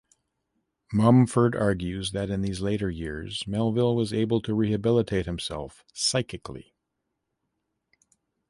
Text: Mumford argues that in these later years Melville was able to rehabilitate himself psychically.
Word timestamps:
Mumford 0.91 1.55
argues 1.55 2.11
that 2.11 2.31
in 2.31 2.41
these 2.41 2.59
later 2.59 2.89
years 2.89 3.45
Melville 3.45 3.95
was 3.95 4.11
able 4.11 4.41
to 4.41 4.55
rehabilitate 4.55 5.27
himself 5.27 5.85
psychically. 5.93 6.73